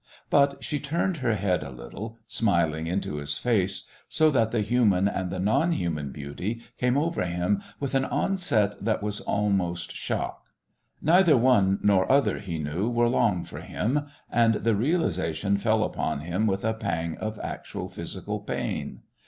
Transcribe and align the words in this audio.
But 0.31 0.63
she 0.63 0.79
turned 0.79 1.17
her 1.17 1.35
head 1.35 1.61
a 1.61 1.69
little, 1.69 2.17
smiling 2.25 2.87
into 2.87 3.17
his 3.17 3.37
face, 3.37 3.85
so 4.09 4.31
that 4.31 4.49
the 4.49 4.61
human 4.61 5.07
and 5.07 5.29
the 5.29 5.37
non 5.37 5.73
human 5.73 6.11
beauty 6.11 6.63
came 6.79 6.97
over 6.97 7.23
him 7.23 7.61
with 7.79 7.93
an 7.93 8.05
onset 8.05 8.83
that 8.83 9.03
was 9.03 9.19
almost 9.19 9.95
shock. 9.95 10.47
Neither 11.03 11.37
one 11.37 11.77
nor 11.83 12.11
other, 12.11 12.39
he 12.39 12.57
knew, 12.57 12.89
were 12.89 13.09
long 13.09 13.43
for 13.43 13.59
him, 13.61 14.07
and 14.31 14.55
the 14.55 14.73
realisation 14.75 15.57
fell 15.59 15.83
upon 15.83 16.21
him 16.21 16.47
with 16.47 16.65
a 16.65 16.73
pang 16.73 17.15
of 17.19 17.37
actual 17.43 17.87
physical 17.87 18.39
pain. 18.39 19.01